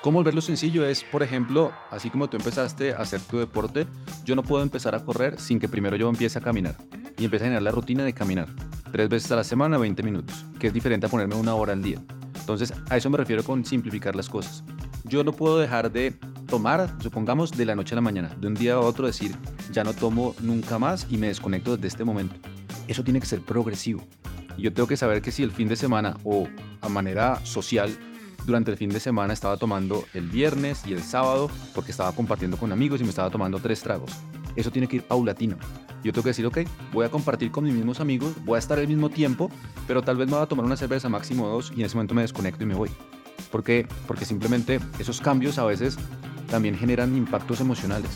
¿Cómo 0.00 0.20
volverlo 0.20 0.40
sencillo? 0.40 0.86
Es, 0.86 1.02
por 1.02 1.24
ejemplo, 1.24 1.72
así 1.90 2.08
como 2.08 2.30
tú 2.30 2.36
empezaste 2.36 2.92
a 2.92 2.98
hacer 2.98 3.20
tu 3.20 3.38
deporte, 3.38 3.84
yo 4.24 4.36
no 4.36 4.44
puedo 4.44 4.62
empezar 4.62 4.94
a 4.94 5.04
correr 5.04 5.40
sin 5.40 5.58
que 5.58 5.68
primero 5.68 5.96
yo 5.96 6.08
empiece 6.08 6.38
a 6.38 6.40
caminar. 6.40 6.76
Y 7.18 7.24
empiece 7.24 7.44
a 7.44 7.48
generar 7.48 7.62
la 7.62 7.72
rutina 7.72 8.04
de 8.04 8.12
caminar. 8.12 8.48
Tres 8.92 9.08
veces 9.08 9.32
a 9.32 9.36
la 9.36 9.42
semana, 9.42 9.76
20 9.76 10.04
minutos, 10.04 10.44
que 10.60 10.68
es 10.68 10.72
diferente 10.72 11.06
a 11.06 11.08
ponerme 11.08 11.34
una 11.34 11.54
hora 11.56 11.72
al 11.72 11.82
día. 11.82 12.00
Entonces, 12.38 12.72
a 12.88 12.96
eso 12.96 13.10
me 13.10 13.18
refiero 13.18 13.42
con 13.42 13.64
simplificar 13.64 14.14
las 14.14 14.28
cosas. 14.28 14.62
Yo 15.02 15.24
no 15.24 15.32
puedo 15.32 15.58
dejar 15.58 15.90
de 15.90 16.14
tomar, 16.46 16.94
supongamos, 17.02 17.50
de 17.50 17.66
la 17.66 17.74
noche 17.74 17.94
a 17.94 17.96
la 17.96 18.00
mañana, 18.00 18.30
de 18.40 18.46
un 18.46 18.54
día 18.54 18.74
a 18.74 18.80
otro 18.80 19.04
decir, 19.04 19.34
ya 19.72 19.82
no 19.82 19.94
tomo 19.94 20.36
nunca 20.40 20.78
más 20.78 21.08
y 21.10 21.18
me 21.18 21.26
desconecto 21.26 21.74
desde 21.74 21.88
este 21.88 22.04
momento. 22.04 22.36
Eso 22.86 23.02
tiene 23.02 23.18
que 23.18 23.26
ser 23.26 23.40
progresivo. 23.40 24.04
Yo 24.56 24.72
tengo 24.72 24.88
que 24.88 24.96
saber 24.96 25.22
que 25.22 25.32
si 25.32 25.42
el 25.42 25.50
fin 25.50 25.68
de 25.68 25.76
semana 25.76 26.16
o 26.24 26.48
a 26.80 26.88
manera 26.88 27.44
social, 27.44 27.90
durante 28.44 28.70
el 28.70 28.76
fin 28.76 28.90
de 28.90 29.00
semana 29.00 29.32
estaba 29.32 29.56
tomando 29.56 30.04
el 30.14 30.28
viernes 30.28 30.82
y 30.86 30.92
el 30.92 31.02
sábado 31.02 31.50
porque 31.74 31.90
estaba 31.90 32.12
compartiendo 32.12 32.56
con 32.56 32.72
amigos 32.72 33.00
y 33.00 33.04
me 33.04 33.10
estaba 33.10 33.30
tomando 33.30 33.58
tres 33.58 33.82
tragos. 33.82 34.10
Eso 34.56 34.70
tiene 34.70 34.88
que 34.88 34.96
ir 34.96 35.02
paulatino. 35.02 35.56
Yo 36.02 36.12
tengo 36.12 36.22
que 36.22 36.30
decir, 36.30 36.46
ok, 36.46 36.58
voy 36.92 37.04
a 37.04 37.10
compartir 37.10 37.50
con 37.50 37.64
mis 37.64 37.74
mismos 37.74 38.00
amigos, 38.00 38.32
voy 38.44 38.56
a 38.56 38.58
estar 38.58 38.78
al 38.78 38.88
mismo 38.88 39.10
tiempo, 39.10 39.50
pero 39.86 40.02
tal 40.02 40.16
vez 40.16 40.28
me 40.28 40.34
voy 40.34 40.42
a 40.42 40.46
tomar 40.46 40.64
una 40.64 40.76
cerveza 40.76 41.08
máximo 41.08 41.48
dos 41.48 41.72
y 41.74 41.80
en 41.80 41.86
ese 41.86 41.96
momento 41.96 42.14
me 42.14 42.22
desconecto 42.22 42.62
y 42.62 42.66
me 42.66 42.74
voy. 42.74 42.90
¿Por 43.50 43.64
qué? 43.64 43.86
Porque 44.06 44.24
simplemente 44.24 44.80
esos 44.98 45.20
cambios 45.20 45.58
a 45.58 45.64
veces 45.64 45.98
también 46.48 46.76
generan 46.76 47.16
impactos 47.16 47.60
emocionales. 47.60 48.10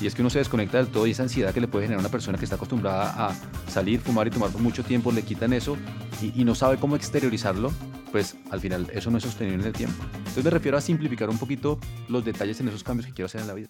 Y 0.00 0.06
es 0.06 0.14
que 0.14 0.22
uno 0.22 0.30
se 0.30 0.38
desconecta 0.38 0.78
del 0.78 0.88
todo 0.88 1.06
y 1.06 1.12
esa 1.12 1.22
ansiedad 1.22 1.52
que 1.52 1.60
le 1.60 1.68
puede 1.68 1.84
generar 1.84 2.00
una 2.00 2.10
persona 2.10 2.38
que 2.38 2.44
está 2.44 2.56
acostumbrada 2.56 3.28
a 3.28 3.34
salir, 3.70 4.00
fumar 4.00 4.26
y 4.26 4.30
tomar 4.30 4.50
por 4.50 4.60
mucho 4.60 4.82
tiempo, 4.82 5.12
le 5.12 5.22
quitan 5.22 5.52
eso 5.52 5.76
y 6.20 6.44
no 6.44 6.54
sabe 6.54 6.78
cómo 6.78 6.96
exteriorizarlo, 6.96 7.70
pues 8.14 8.36
al 8.52 8.60
final 8.60 8.86
eso 8.92 9.10
no 9.10 9.18
es 9.18 9.24
sostenible 9.24 9.62
en 9.62 9.66
el 9.66 9.72
tiempo. 9.72 10.00
Entonces 10.18 10.44
me 10.44 10.50
refiero 10.50 10.78
a 10.78 10.80
simplificar 10.80 11.28
un 11.28 11.36
poquito 11.36 11.80
los 12.08 12.24
detalles 12.24 12.60
en 12.60 12.68
esos 12.68 12.84
cambios 12.84 13.08
que 13.08 13.12
quiero 13.12 13.26
hacer 13.26 13.40
en 13.40 13.48
la 13.48 13.54
vida. 13.54 13.68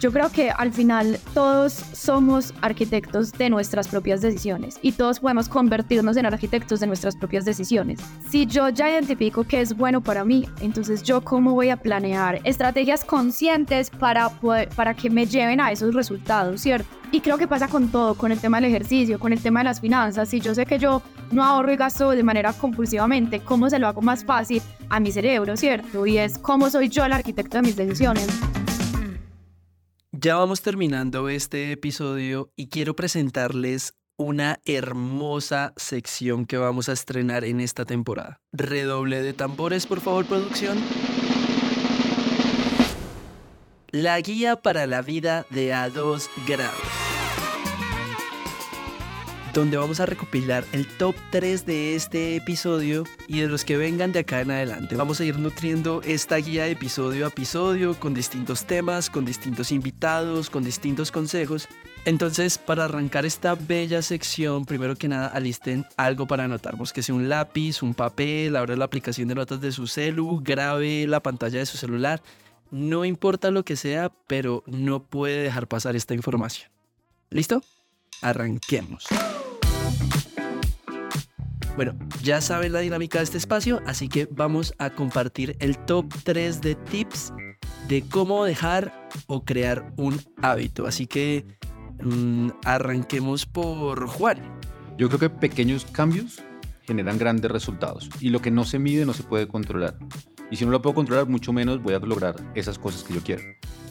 Yo 0.00 0.12
creo 0.12 0.30
que 0.30 0.50
al 0.50 0.72
final 0.72 1.18
todos 1.32 1.72
somos 1.72 2.52
arquitectos 2.60 3.32
de 3.32 3.48
nuestras 3.48 3.88
propias 3.88 4.20
decisiones 4.20 4.78
y 4.82 4.92
todos 4.92 5.20
podemos 5.20 5.48
convertirnos 5.48 6.16
en 6.16 6.26
arquitectos 6.26 6.80
de 6.80 6.86
nuestras 6.86 7.16
propias 7.16 7.44
decisiones. 7.44 8.00
Si 8.28 8.46
yo 8.46 8.68
ya 8.68 8.90
identifico 8.90 9.44
qué 9.44 9.60
es 9.60 9.76
bueno 9.76 10.02
para 10.02 10.24
mí, 10.24 10.46
entonces 10.60 11.02
yo 11.02 11.20
cómo 11.22 11.54
voy 11.54 11.70
a 11.70 11.76
planear 11.76 12.40
estrategias 12.44 13.04
conscientes 13.04 13.90
para, 13.90 14.30
para 14.74 14.94
que 14.94 15.10
me 15.10 15.26
lleven 15.26 15.60
a 15.60 15.70
esos 15.70 15.94
resultados, 15.94 16.60
¿cierto? 16.60 16.88
Y 17.12 17.20
creo 17.20 17.38
que 17.38 17.46
pasa 17.46 17.68
con 17.68 17.88
todo, 17.88 18.16
con 18.16 18.32
el 18.32 18.40
tema 18.40 18.56
del 18.60 18.70
ejercicio, 18.70 19.20
con 19.20 19.32
el 19.32 19.40
tema 19.40 19.60
de 19.60 19.64
las 19.64 19.80
finanzas. 19.80 20.28
Si 20.28 20.40
yo 20.40 20.52
sé 20.52 20.66
que 20.66 20.80
yo 20.80 21.00
no 21.30 21.44
ahorro 21.44 21.72
y 21.72 21.76
gasto 21.76 22.10
de 22.10 22.22
manera 22.24 22.52
compulsivamente, 22.52 23.38
¿cómo 23.38 23.70
se 23.70 23.78
lo 23.78 23.86
hago 23.86 24.02
más 24.02 24.24
fácil 24.24 24.60
a 24.88 24.98
mi 24.98 25.12
cerebro, 25.12 25.56
¿cierto? 25.56 26.06
Y 26.06 26.18
es 26.18 26.38
cómo 26.38 26.68
soy 26.68 26.88
yo 26.88 27.04
el 27.04 27.12
arquitecto 27.12 27.58
de 27.58 27.62
mis 27.62 27.76
decisiones. 27.76 28.26
Ya 30.24 30.36
vamos 30.36 30.62
terminando 30.62 31.28
este 31.28 31.70
episodio 31.70 32.50
y 32.56 32.68
quiero 32.68 32.96
presentarles 32.96 33.92
una 34.16 34.58
hermosa 34.64 35.74
sección 35.76 36.46
que 36.46 36.56
vamos 36.56 36.88
a 36.88 36.94
estrenar 36.94 37.44
en 37.44 37.60
esta 37.60 37.84
temporada. 37.84 38.40
Redoble 38.50 39.20
de 39.20 39.34
tambores, 39.34 39.84
por 39.84 40.00
favor, 40.00 40.24
producción. 40.24 40.78
La 43.90 44.18
guía 44.22 44.56
para 44.56 44.86
la 44.86 45.02
vida 45.02 45.44
de 45.50 45.74
a 45.74 45.90
2 45.90 46.30
grados 46.46 47.13
donde 49.54 49.76
vamos 49.76 50.00
a 50.00 50.06
recopilar 50.06 50.64
el 50.72 50.86
top 50.86 51.14
3 51.30 51.64
de 51.64 51.94
este 51.94 52.34
episodio 52.34 53.04
y 53.28 53.40
de 53.40 53.46
los 53.46 53.64
que 53.64 53.76
vengan 53.76 54.10
de 54.10 54.18
acá 54.18 54.40
en 54.40 54.50
adelante. 54.50 54.96
Vamos 54.96 55.20
a 55.20 55.24
ir 55.24 55.38
nutriendo 55.38 56.02
esta 56.02 56.36
guía 56.36 56.66
episodio 56.66 57.24
a 57.24 57.28
episodio 57.28 57.94
con 57.98 58.14
distintos 58.14 58.64
temas, 58.64 59.08
con 59.08 59.24
distintos 59.24 59.70
invitados, 59.70 60.50
con 60.50 60.64
distintos 60.64 61.12
consejos. 61.12 61.68
Entonces, 62.04 62.58
para 62.58 62.84
arrancar 62.84 63.24
esta 63.24 63.54
bella 63.54 64.02
sección, 64.02 64.64
primero 64.64 64.96
que 64.96 65.06
nada, 65.06 65.28
alisten 65.28 65.86
algo 65.96 66.26
para 66.26 66.44
anotar. 66.44 66.76
Búsquese 66.76 67.12
un 67.12 67.28
lápiz, 67.28 67.80
un 67.82 67.94
papel, 67.94 68.56
abra 68.56 68.76
la 68.76 68.84
aplicación 68.84 69.28
de 69.28 69.36
notas 69.36 69.60
de 69.60 69.70
su 69.70 69.86
celu, 69.86 70.40
grabe 70.42 71.06
la 71.06 71.20
pantalla 71.20 71.60
de 71.60 71.66
su 71.66 71.76
celular. 71.76 72.20
No 72.72 73.04
importa 73.04 73.52
lo 73.52 73.64
que 73.64 73.76
sea, 73.76 74.10
pero 74.26 74.64
no 74.66 75.04
puede 75.04 75.44
dejar 75.44 75.68
pasar 75.68 75.94
esta 75.94 76.12
información. 76.12 76.70
¿Listo? 77.30 77.62
Arranquemos. 78.20 79.06
Bueno, 81.76 81.98
ya 82.22 82.40
saben 82.40 82.72
la 82.72 82.78
dinámica 82.78 83.18
de 83.18 83.24
este 83.24 83.36
espacio, 83.36 83.82
así 83.84 84.08
que 84.08 84.28
vamos 84.30 84.74
a 84.78 84.90
compartir 84.90 85.56
el 85.58 85.76
top 85.76 86.06
3 86.22 86.60
de 86.60 86.76
tips 86.76 87.32
de 87.88 88.02
cómo 88.02 88.44
dejar 88.44 89.08
o 89.26 89.44
crear 89.44 89.92
un 89.96 90.20
hábito. 90.40 90.86
Así 90.86 91.08
que 91.08 91.44
mm, 92.00 92.50
arranquemos 92.64 93.44
por 93.44 94.06
Juan. 94.06 94.38
Yo 94.96 95.08
creo 95.08 95.18
que 95.18 95.30
pequeños 95.30 95.84
cambios 95.86 96.40
generan 96.86 97.18
grandes 97.18 97.50
resultados 97.50 98.08
y 98.20 98.30
lo 98.30 98.40
que 98.40 98.52
no 98.52 98.64
se 98.64 98.78
mide 98.78 99.04
no 99.04 99.12
se 99.12 99.24
puede 99.24 99.48
controlar. 99.48 99.98
Y 100.52 100.56
si 100.56 100.64
no 100.64 100.70
lo 100.70 100.80
puedo 100.80 100.94
controlar, 100.94 101.26
mucho 101.26 101.52
menos 101.52 101.82
voy 101.82 101.94
a 101.94 101.98
lograr 101.98 102.36
esas 102.54 102.78
cosas 102.78 103.02
que 103.02 103.14
yo 103.14 103.20
quiero. 103.20 103.42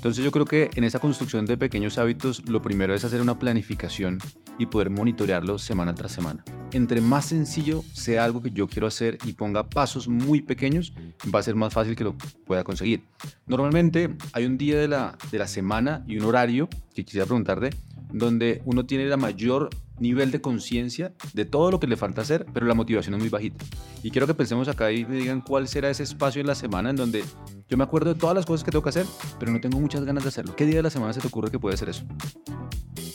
Entonces 0.04 0.26
yo 0.26 0.32
creo 0.32 0.44
que 0.46 0.70
en 0.76 0.84
esa 0.84 1.00
construcción 1.00 1.46
de 1.46 1.56
pequeños 1.56 1.98
hábitos, 1.98 2.46
lo 2.50 2.62
primero 2.62 2.94
es 2.94 3.06
hacer 3.06 3.22
una 3.22 3.40
planificación 3.40 4.20
y 4.60 4.66
poder 4.66 4.90
monitorearlo 4.90 5.58
semana 5.58 5.96
tras 5.96 6.12
semana. 6.12 6.44
Entre 6.74 7.00
más 7.00 7.24
sencillo 7.24 7.86
sea 7.94 8.26
algo 8.26 8.42
que 8.42 8.52
yo 8.52 8.68
quiero 8.68 8.86
hacer 8.86 9.18
y 9.24 9.32
ponga 9.32 9.70
pasos 9.70 10.10
muy 10.10 10.42
pequeños, 10.42 10.94
va 11.34 11.40
a 11.40 11.44
ser 11.44 11.56
más 11.56 11.74
fácil 11.74 11.96
que 11.96 12.04
lo 12.04 12.18
pueda 12.46 12.66
conseguir. 12.66 13.06
Normalmente 13.48 14.14
hay 14.34 14.46
un 14.46 14.58
día 14.58 14.78
de 14.78 14.90
la, 14.90 15.18
de 15.32 15.38
la 15.38 15.48
semana 15.48 16.04
y 16.06 16.18
un 16.18 16.26
horario 16.26 16.68
que 16.94 17.06
quisiera 17.06 17.26
preguntarte, 17.26 17.70
donde 18.12 18.62
uno 18.66 18.86
tiene 18.86 19.06
la 19.06 19.16
mayor 19.16 19.70
nivel 20.00 20.32
de 20.32 20.42
conciencia 20.42 21.14
de 21.34 21.46
todo 21.46 21.72
lo 21.72 21.80
que 21.80 21.88
le 21.88 21.96
falta 21.96 22.24
hacer, 22.24 22.46
pero 22.54 22.66
la 22.66 22.74
motivación 22.74 23.16
es 23.16 23.22
muy 23.22 23.30
bajita. 23.30 23.64
Y 24.04 24.12
quiero 24.12 24.28
que 24.28 24.34
pensemos 24.34 24.68
acá 24.68 24.92
y 24.92 25.06
me 25.06 25.16
digan 25.16 25.40
cuál 25.40 25.70
será 25.70 25.90
ese 25.90 26.04
espacio 26.04 26.42
en 26.42 26.48
la 26.48 26.56
semana 26.56 26.90
en 26.90 26.98
donde 26.98 27.24
yo 27.74 27.78
me 27.78 27.86
acuerdo 27.86 28.14
de 28.14 28.20
todas 28.20 28.36
las 28.36 28.46
cosas 28.46 28.64
que 28.64 28.70
tengo 28.70 28.84
que 28.84 28.90
hacer, 28.90 29.08
pero 29.40 29.52
no 29.52 29.60
tengo 29.60 29.80
muchas 29.80 30.06
ganas 30.06 30.22
de 30.22 30.30
hacerlo. 30.30 30.56
¿Qué 30.56 30.68
día 30.68 30.76
de 30.76 30.84
la 30.84 30.92
semana 30.92 31.12
se 31.12 31.22
te 31.22 31.28
ocurre 31.28 31.50
que 31.50 31.58
puede 31.58 31.76
ser 31.76 31.90
eso? 31.90 32.04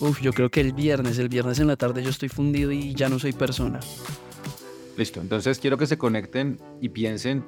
Uf, 0.00 0.20
yo 0.20 0.32
creo 0.32 0.50
que 0.50 0.60
el 0.60 0.72
viernes, 0.72 1.16
el 1.20 1.28
viernes 1.28 1.60
en 1.60 1.68
la 1.68 1.76
tarde 1.76 2.02
yo 2.02 2.10
estoy 2.10 2.28
fundido 2.28 2.72
y 2.72 2.92
ya 2.92 3.08
no 3.08 3.20
soy 3.20 3.32
persona. 3.32 3.78
Listo, 4.96 5.20
entonces 5.20 5.60
quiero 5.60 5.78
que 5.78 5.86
se 5.86 5.96
conecten 5.96 6.58
y 6.80 6.88
piensen 6.88 7.44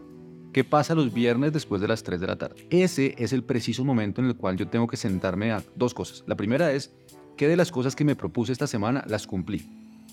qué 0.53 0.63
pasa 0.63 0.95
los 0.95 1.13
viernes 1.13 1.53
después 1.53 1.83
de 1.83 1.89
las 1.89 2.05
3 2.05 2.21
de 2.21 2.27
la 2.29 2.37
tarde. 2.37 2.69
Ese 2.71 3.17
es 3.19 3.33
el 3.33 3.43
preciso 3.43 3.85
momento 3.85 4.21
en 4.21 4.29
el 4.29 4.37
cual 4.37 4.57
yo 4.57 4.69
tengo 4.69 4.87
que 4.87 4.97
sentarme 4.97 5.51
a 5.51 5.65
dos 5.75 5.95
cosas. 5.95 6.23
La 6.29 6.37
primera 6.37 6.71
es 6.71 6.93
qué 7.37 7.49
de 7.49 7.57
las 7.57 7.73
cosas 7.73 7.97
que 7.97 8.05
me 8.05 8.15
propuse 8.15 8.53
esta 8.53 8.69
semana 8.69 9.03
las 9.09 9.27
cumplí 9.27 9.67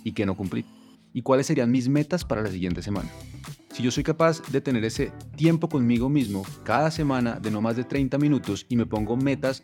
y 0.03 0.13
qué 0.13 0.25
no 0.25 0.35
cumplí. 0.35 0.65
Y 1.13 1.21
cuáles 1.21 1.45
serían 1.45 1.69
mis 1.69 1.89
metas 1.89 2.25
para 2.25 2.41
la 2.41 2.49
siguiente 2.49 2.81
semana. 2.81 3.11
Si 3.77 3.83
yo 3.83 3.91
soy 3.91 4.03
capaz 4.03 4.41
de 4.49 4.59
tener 4.59 4.83
ese 4.85 5.11
tiempo 5.35 5.69
conmigo 5.69 6.09
mismo 6.09 6.43
cada 6.63 6.89
semana 6.89 7.39
de 7.39 7.51
no 7.51 7.61
más 7.61 7.75
de 7.75 7.83
30 7.83 8.17
minutos 8.17 8.65
y 8.69 8.75
me 8.75 8.87
pongo 8.87 9.15
metas 9.15 9.61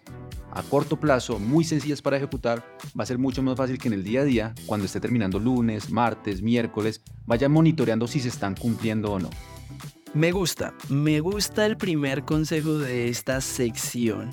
a 0.52 0.62
corto 0.62 1.00
plazo 1.00 1.40
muy 1.40 1.64
sencillas 1.64 2.00
para 2.04 2.18
ejecutar, 2.18 2.64
va 2.96 3.06
a 3.06 3.08
ser 3.08 3.18
mucho 3.18 3.42
más 3.42 3.58
fácil 3.58 3.80
que 3.80 3.88
en 3.88 3.96
el 3.96 4.04
día 4.04 4.22
a 4.22 4.24
día, 4.24 4.54
cuando 4.68 4.86
esté 4.86 5.00
terminando 5.00 5.40
lunes, 5.40 5.90
martes, 5.90 6.44
miércoles, 6.44 7.02
vaya 7.26 7.50
monitoreando 7.50 8.06
si 8.06 8.20
se 8.20 8.28
están 8.28 8.54
cumpliendo 8.54 9.14
o 9.14 9.20
no. 9.20 9.32
Me 10.14 10.32
gusta, 10.32 10.76
me 10.90 11.20
gusta 11.20 11.66
el 11.66 11.76
primer 11.76 12.24
consejo 12.24 12.78
de 12.78 13.10
esta 13.10 13.42
sección. 13.42 14.30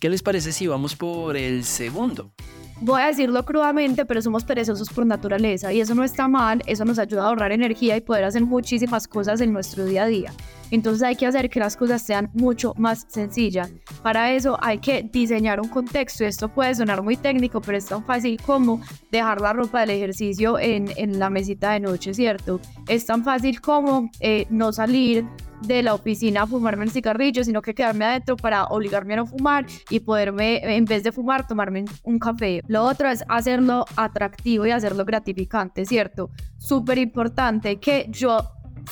¿Qué 0.00 0.08
les 0.08 0.22
parece 0.22 0.50
si 0.50 0.66
vamos 0.66 0.96
por 0.96 1.36
el 1.36 1.64
segundo? 1.64 2.32
Voy 2.80 3.02
a 3.02 3.06
decirlo 3.06 3.44
crudamente, 3.44 4.04
pero 4.04 4.22
somos 4.22 4.44
perezosos 4.44 4.88
por 4.90 5.06
naturaleza 5.06 5.72
y 5.72 5.80
eso 5.80 5.94
no 5.94 6.04
está 6.04 6.28
mal, 6.28 6.62
eso 6.66 6.84
nos 6.84 6.98
ayuda 6.98 7.24
a 7.24 7.26
ahorrar 7.28 7.52
energía 7.52 7.96
y 7.96 8.00
poder 8.00 8.24
hacer 8.24 8.42
muchísimas 8.44 9.06
cosas 9.06 9.40
en 9.40 9.52
nuestro 9.52 9.84
día 9.84 10.04
a 10.04 10.06
día. 10.06 10.32
Entonces 10.70 11.02
hay 11.02 11.16
que 11.16 11.26
hacer 11.26 11.50
que 11.50 11.58
las 11.58 11.76
cosas 11.76 12.00
sean 12.00 12.30
mucho 12.32 12.74
más 12.76 13.06
sencillas. 13.08 13.72
Para 14.02 14.32
eso 14.32 14.56
hay 14.60 14.78
que 14.78 15.02
diseñar 15.02 15.60
un 15.60 15.68
contexto. 15.68 16.24
Esto 16.24 16.48
puede 16.48 16.74
sonar 16.74 17.02
muy 17.02 17.16
técnico, 17.16 17.60
pero 17.60 17.76
es 17.76 17.86
tan 17.86 18.04
fácil 18.04 18.40
como 18.40 18.80
dejar 19.10 19.40
la 19.40 19.52
ropa 19.52 19.80
del 19.80 19.90
ejercicio 19.90 20.58
en, 20.58 20.92
en 20.96 21.18
la 21.18 21.28
mesita 21.28 21.72
de 21.72 21.80
noche, 21.80 22.14
¿cierto? 22.14 22.60
Es 22.86 23.04
tan 23.04 23.24
fácil 23.24 23.60
como 23.60 24.10
eh, 24.20 24.46
no 24.48 24.72
salir 24.72 25.26
de 25.62 25.82
la 25.82 25.94
oficina 25.94 26.42
a 26.42 26.46
fumarme 26.46 26.84
el 26.84 26.90
cigarrillo, 26.90 27.44
sino 27.44 27.62
que 27.62 27.74
quedarme 27.74 28.04
adentro 28.04 28.36
para 28.36 28.64
obligarme 28.64 29.14
a 29.14 29.18
no 29.18 29.26
fumar 29.26 29.66
y 29.88 30.00
poderme, 30.00 30.60
en 30.76 30.84
vez 30.84 31.02
de 31.02 31.12
fumar, 31.12 31.46
tomarme 31.46 31.84
un 32.02 32.18
café. 32.18 32.62
Lo 32.66 32.84
otro 32.84 33.08
es 33.08 33.24
hacerlo 33.28 33.84
atractivo 33.96 34.66
y 34.66 34.70
hacerlo 34.70 35.04
gratificante, 35.04 35.84
¿cierto? 35.84 36.30
Súper 36.58 36.98
importante 36.98 37.78
que 37.78 38.06
yo 38.10 38.38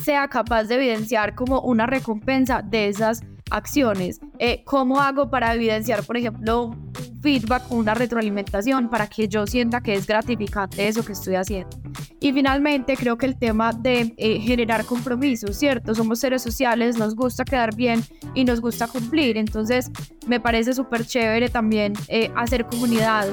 sea 0.03 0.29
capaz 0.29 0.65
de 0.65 0.77
evidenciar 0.77 1.35
como 1.35 1.61
una 1.61 1.87
recompensa 1.87 2.63
de 2.63 2.89
esas 2.89 3.23
acciones. 3.51 4.21
Eh, 4.39 4.63
¿Cómo 4.65 5.01
hago 5.01 5.31
para 5.31 5.55
evidenciar, 5.55 6.05
por 6.05 6.17
ejemplo, 6.17 6.67
un 6.67 6.93
feedback, 7.23 7.71
una 7.71 7.95
retroalimentación 7.95 8.89
para 8.91 9.07
que 9.07 9.29
yo 9.29 9.47
sienta 9.47 9.81
que 9.81 9.95
es 9.95 10.07
gratificante 10.07 10.87
eso 10.87 11.05
que 11.05 11.13
estoy 11.13 11.35
haciendo? 11.35 11.77
Y 12.21 12.33
finalmente, 12.33 12.97
creo 12.97 13.17
que 13.17 13.27
el 13.27 13.39
tema 13.39 13.73
de 13.73 14.13
eh, 14.17 14.41
generar 14.41 14.85
compromisos, 14.85 15.57
¿cierto? 15.57 15.95
Somos 15.95 16.19
seres 16.19 16.43
sociales, 16.43 16.99
nos 16.99 17.15
gusta 17.15 17.45
quedar 17.45 17.77
bien 17.77 18.03
y 18.35 18.45
nos 18.45 18.61
gusta 18.61 18.89
cumplir. 18.89 19.37
Entonces, 19.37 19.91
me 20.27 20.41
parece 20.41 20.75
súper 20.75 21.07
chévere 21.07 21.49
también 21.49 21.93
eh, 22.09 22.31
hacer 22.35 22.65
comunidad. 22.65 23.29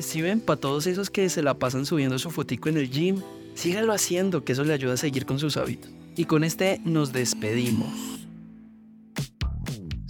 Si 0.00 0.20
ven, 0.20 0.40
para 0.40 0.60
todos 0.60 0.86
esos 0.86 1.08
que 1.08 1.28
se 1.30 1.42
la 1.42 1.54
pasan 1.54 1.86
subiendo 1.86 2.18
su 2.18 2.30
fotico 2.30 2.68
en 2.68 2.76
el 2.76 2.90
gym, 2.90 3.22
síganlo 3.54 3.92
haciendo, 3.92 4.44
que 4.44 4.52
eso 4.52 4.64
le 4.64 4.74
ayuda 4.74 4.94
a 4.94 4.98
seguir 4.98 5.24
con 5.24 5.38
sus 5.38 5.56
hábitos. 5.56 5.90
Y 6.14 6.26
con 6.26 6.44
este 6.44 6.80
nos 6.84 7.12
despedimos. 7.12 8.17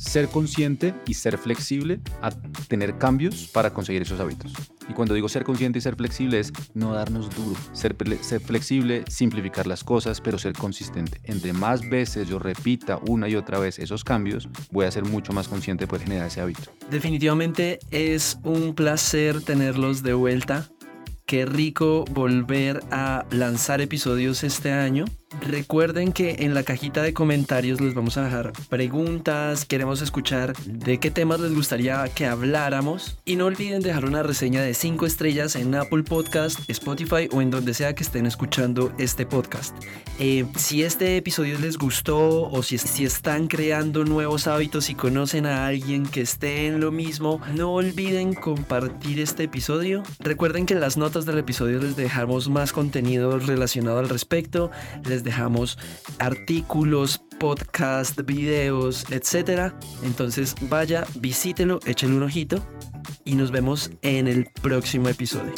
Ser 0.09 0.29
consciente 0.29 0.95
y 1.07 1.13
ser 1.13 1.37
flexible 1.37 2.01
a 2.23 2.31
tener 2.31 2.97
cambios 2.97 3.47
para 3.53 3.75
conseguir 3.75 4.01
esos 4.01 4.19
hábitos. 4.19 4.55
Y 4.89 4.95
cuando 4.95 5.13
digo 5.13 5.29
ser 5.29 5.45
consciente 5.45 5.81
y 5.81 5.83
ser 5.83 5.97
flexible 5.97 6.41
es 6.41 6.51
no 6.73 6.95
darnos 6.95 7.29
duro, 7.29 7.61
ser, 7.75 7.95
ser, 8.23 8.41
flexible, 8.41 9.05
simplificar 9.07 9.67
las 9.67 9.85
cosas, 9.85 10.23
pero 10.23 10.39
ser 10.39 10.55
consistente. 10.55 11.21
Entre 11.25 11.53
más 11.53 11.87
veces 11.87 12.27
yo 12.27 12.39
repita 12.39 12.99
una 13.07 13.29
y 13.29 13.37
otra 13.37 13.59
vez 13.59 13.79
esos 13.79 14.03
cambios, 14.03 14.49
voy 14.71 14.87
a 14.87 14.91
ser 14.91 15.05
mucho 15.05 15.35
más 15.35 15.47
consciente 15.47 15.85
de 15.85 15.89
poder 15.89 16.05
generar 16.05 16.29
ese 16.29 16.41
hábito. 16.41 16.63
Definitivamente 16.91 17.79
es 17.91 18.39
un 18.45 18.75
placer 18.75 19.43
tenerlos 19.43 20.03
de 20.03 20.15
vuelta. 20.15 20.71
Qué 21.27 21.45
rico 21.45 22.07
volver 22.13 22.81
a 22.91 23.27
lanzar 23.31 23.83
episodios 23.83 24.43
este 24.43 24.73
año. 24.73 25.05
Recuerden 25.31 26.13
que 26.13 26.37
en 26.41 26.55
la 26.55 26.63
cajita 26.63 27.03
de 27.03 27.13
comentarios 27.13 27.83
les 27.83 27.93
vamos 27.93 28.17
a 28.17 28.25
dejar 28.25 28.53
preguntas, 28.71 29.67
queremos 29.67 30.01
escuchar 30.01 30.57
de 30.57 30.99
qué 30.99 31.11
temas 31.11 31.39
les 31.39 31.55
gustaría 31.55 32.03
que 32.15 32.25
habláramos 32.25 33.19
y 33.27 33.37
no 33.37 33.45
olviden 33.45 33.83
dejar 33.83 34.07
una 34.07 34.23
reseña 34.23 34.63
de 34.63 34.73
5 34.73 35.05
estrellas 35.05 35.55
en 35.55 35.75
Apple 35.75 36.03
Podcast, 36.03 36.61
Spotify 36.71 37.29
o 37.31 37.43
en 37.43 37.51
donde 37.51 37.75
sea 37.75 37.95
que 37.95 38.05
estén 38.05 38.25
escuchando 38.25 38.91
este 38.97 39.27
podcast. 39.27 39.77
Eh, 40.19 40.47
si 40.57 40.83
este 40.83 41.19
episodio 41.19 41.59
les 41.59 41.77
gustó 41.77 42.51
o 42.51 42.63
si, 42.63 42.79
si 42.79 43.05
están 43.05 43.49
creando 43.49 44.05
nuevos 44.05 44.47
hábitos 44.47 44.89
y 44.89 44.95
conocen 44.95 45.45
a 45.45 45.67
alguien 45.67 46.07
que 46.07 46.23
esté 46.23 46.67
en 46.67 46.81
lo 46.81 46.91
mismo, 46.91 47.41
no 47.55 47.75
olviden 47.75 48.33
compartir 48.33 49.21
este 49.21 49.45
episodio. 49.45 50.03
Recuerden 50.21 50.65
que 50.65 50.73
en 50.73 50.81
las 50.81 50.97
notas 50.97 51.27
del 51.27 51.37
episodio 51.37 51.81
les 51.81 51.97
dejamos 51.97 52.49
más 52.49 52.73
contenido 52.73 53.39
relacionado 53.39 53.99
al 53.99 54.09
respecto. 54.09 54.71
Dejamos 55.25 55.79
artículos, 56.19 57.21
podcast, 57.39 58.21
videos, 58.23 59.05
etc. 59.11 59.73
Entonces 60.03 60.55
vaya, 60.63 61.07
visítelo, 61.17 61.81
échale 61.87 62.15
un 62.15 62.23
ojito 62.23 62.67
y 63.25 63.35
nos 63.35 63.51
vemos 63.51 63.91
en 64.03 64.29
el 64.29 64.49
próximo 64.63 65.09
episodio. 65.09 65.53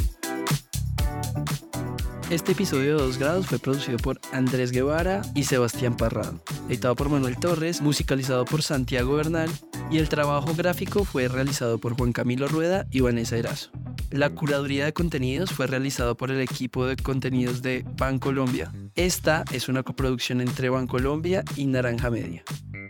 Este 2.30 2.52
episodio 2.52 2.96
de 2.96 3.02
2 3.02 3.18
grados 3.18 3.46
fue 3.46 3.58
producido 3.58 3.98
por 3.98 4.20
Andrés 4.32 4.70
Guevara 4.70 5.22
y 5.34 5.42
Sebastián 5.42 5.96
Parrado, 5.96 6.40
editado 6.68 6.94
por 6.94 7.08
Manuel 7.08 7.36
Torres, 7.36 7.80
musicalizado 7.80 8.44
por 8.44 8.62
Santiago 8.62 9.16
Bernal 9.16 9.50
y 9.90 9.98
el 9.98 10.08
trabajo 10.08 10.54
gráfico 10.54 11.04
fue 11.04 11.26
realizado 11.26 11.78
por 11.78 11.96
Juan 11.96 12.12
Camilo 12.12 12.46
Rueda 12.46 12.86
y 12.92 13.00
Vanessa 13.00 13.36
Erazo. 13.36 13.72
La 14.10 14.30
curaduría 14.30 14.84
de 14.84 14.92
contenidos 14.92 15.52
fue 15.52 15.68
realizado 15.68 16.16
por 16.16 16.32
el 16.32 16.40
equipo 16.40 16.84
de 16.84 16.96
contenidos 16.96 17.62
de 17.62 17.84
Bancolombia. 17.96 18.72
Esta 18.96 19.44
es 19.52 19.68
una 19.68 19.84
coproducción 19.84 20.40
entre 20.40 20.68
Bancolombia 20.68 21.44
y 21.54 21.66
Naranja 21.66 22.10
Media. 22.10 22.42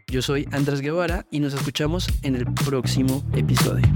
Yo 0.09 0.23
soy 0.23 0.49
Andrés 0.51 0.81
Guevara 0.81 1.27
y 1.31 1.41
nos 1.41 1.53
escuchamos 1.53 2.09
en 2.23 2.37
el 2.37 2.47
próximo 2.47 3.23
episodio. 3.35 3.87